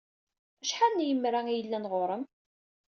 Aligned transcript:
Acḥal 0.63 0.91
n 0.93 1.05
yemra 1.07 1.41
ay 1.47 1.55
yellan 1.57 1.85
ɣur-m? 1.91 2.23